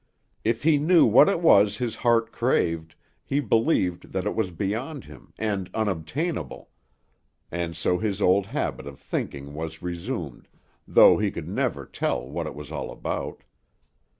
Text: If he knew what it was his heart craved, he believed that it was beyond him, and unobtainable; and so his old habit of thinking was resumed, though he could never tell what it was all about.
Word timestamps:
If 0.43 0.63
he 0.63 0.79
knew 0.79 1.05
what 1.05 1.29
it 1.29 1.41
was 1.41 1.77
his 1.77 1.97
heart 1.97 2.31
craved, 2.31 2.95
he 3.23 3.39
believed 3.39 4.13
that 4.13 4.25
it 4.25 4.33
was 4.33 4.49
beyond 4.49 5.03
him, 5.03 5.31
and 5.37 5.69
unobtainable; 5.75 6.71
and 7.51 7.77
so 7.77 7.99
his 7.99 8.19
old 8.19 8.47
habit 8.47 8.87
of 8.87 8.97
thinking 8.99 9.53
was 9.53 9.83
resumed, 9.83 10.47
though 10.87 11.19
he 11.19 11.29
could 11.29 11.47
never 11.47 11.85
tell 11.85 12.27
what 12.27 12.47
it 12.47 12.55
was 12.55 12.71
all 12.71 12.89
about. 12.91 13.43